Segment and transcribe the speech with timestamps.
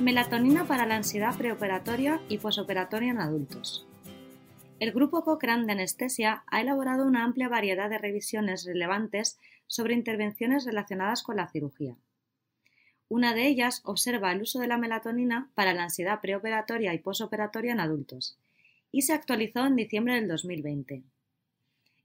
[0.00, 3.84] Melatonina para la ansiedad preoperatoria y posoperatoria en adultos.
[4.78, 10.64] El grupo Cochrane de Anestesia ha elaborado una amplia variedad de revisiones relevantes sobre intervenciones
[10.64, 11.96] relacionadas con la cirugía.
[13.08, 17.72] Una de ellas observa el uso de la melatonina para la ansiedad preoperatoria y posoperatoria
[17.72, 18.38] en adultos,
[18.92, 21.02] y se actualizó en diciembre del 2020.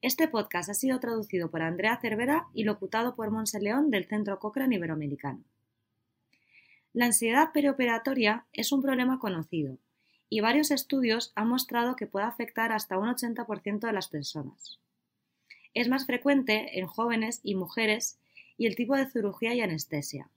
[0.00, 4.38] Este podcast ha sido traducido por Andrea Cervera y locutado por Monse León del Centro
[4.38, 5.44] Cochrane Iberoamericano.
[6.94, 9.78] La ansiedad preoperatoria es un problema conocido
[10.28, 14.78] y varios estudios han mostrado que puede afectar hasta un 80% de las personas.
[15.72, 18.18] Es más frecuente en jóvenes y mujeres
[18.58, 20.28] y el tipo de cirugía y anestesia,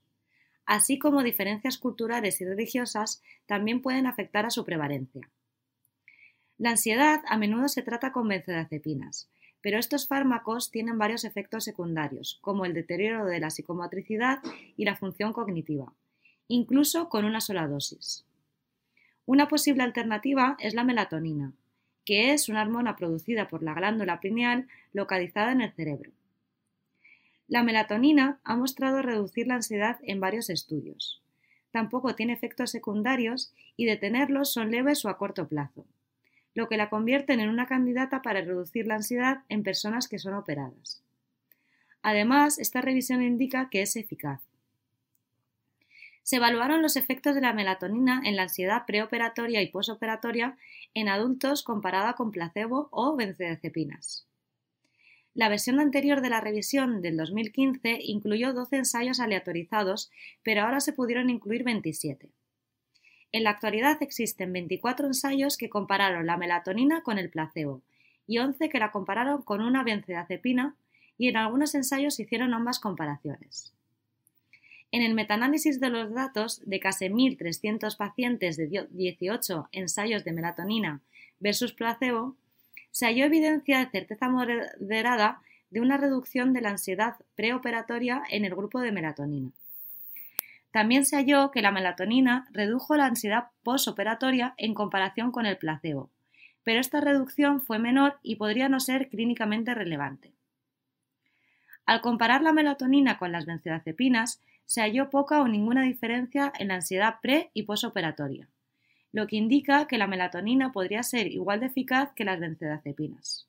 [0.64, 5.28] así como diferencias culturales y religiosas también pueden afectar a su prevalencia.
[6.56, 9.28] La ansiedad a menudo se trata con benzodiazepinas,
[9.60, 14.38] pero estos fármacos tienen varios efectos secundarios, como el deterioro de la psicomotricidad
[14.74, 15.92] y la función cognitiva
[16.48, 18.24] incluso con una sola dosis.
[19.24, 21.52] Una posible alternativa es la melatonina,
[22.04, 26.12] que es una hormona producida por la glándula pineal localizada en el cerebro.
[27.48, 31.22] La melatonina ha mostrado reducir la ansiedad en varios estudios.
[31.72, 35.84] Tampoco tiene efectos secundarios y detenerlos son leves o a corto plazo,
[36.54, 40.34] lo que la convierten en una candidata para reducir la ansiedad en personas que son
[40.34, 41.02] operadas.
[42.02, 44.40] Además, esta revisión indica que es eficaz
[46.26, 50.58] se evaluaron los efectos de la melatonina en la ansiedad preoperatoria y posoperatoria
[50.92, 54.26] en adultos comparada con placebo o benzodiazepinas.
[55.34, 60.10] La versión anterior de la revisión del 2015 incluyó 12 ensayos aleatorizados,
[60.42, 62.28] pero ahora se pudieron incluir 27.
[63.30, 67.82] En la actualidad existen 24 ensayos que compararon la melatonina con el placebo
[68.26, 70.74] y 11 que la compararon con una benzodiazepina
[71.16, 73.75] y en algunos ensayos hicieron ambas comparaciones.
[74.96, 81.02] En el metaanálisis de los datos de casi 1.300 pacientes de 18 ensayos de melatonina
[81.38, 82.34] versus placebo,
[82.92, 88.54] se halló evidencia de certeza moderada de una reducción de la ansiedad preoperatoria en el
[88.54, 89.50] grupo de melatonina.
[90.70, 96.08] También se halló que la melatonina redujo la ansiedad posoperatoria en comparación con el placebo,
[96.64, 100.35] pero esta reducción fue menor y podría no ser clínicamente relevante.
[101.86, 106.74] Al comparar la melatonina con las benzodiazepinas, se halló poca o ninguna diferencia en la
[106.74, 108.48] ansiedad pre y posoperatoria,
[109.12, 113.46] lo que indica que la melatonina podría ser igual de eficaz que las benzodiazepinas.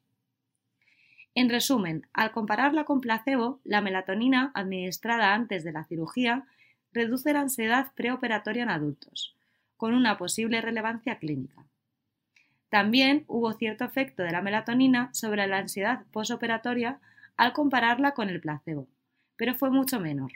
[1.33, 6.45] En resumen, al compararla con placebo, la melatonina administrada antes de la cirugía
[6.93, 9.35] reduce la ansiedad preoperatoria en adultos,
[9.77, 11.65] con una posible relevancia clínica.
[12.69, 16.99] También hubo cierto efecto de la melatonina sobre la ansiedad posoperatoria
[17.37, 18.87] al compararla con el placebo,
[19.35, 20.31] pero fue mucho menor.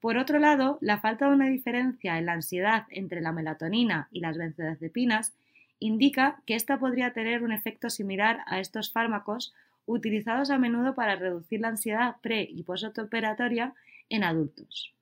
[0.00, 4.20] Por otro lado, la falta de una diferencia en la ansiedad entre la melatonina y
[4.20, 5.32] las benzodiazepinas
[5.78, 9.54] indica que ésta podría tener un efecto similar a estos fármacos
[9.86, 13.74] utilizados a menudo para reducir la ansiedad pre y postoperatoria
[14.08, 14.94] en adultos.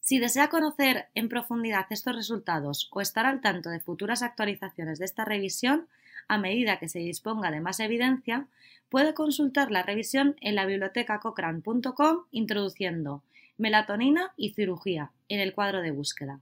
[0.00, 5.04] Si desea conocer en profundidad estos resultados o estar al tanto de futuras actualizaciones de
[5.04, 5.86] esta revisión,
[6.28, 8.46] a medida que se disponga de más evidencia,
[8.88, 13.22] puede consultar la revisión en la biblioteca cochrane.com introduciendo
[13.56, 16.40] melatonina y cirugía en el cuadro de búsqueda.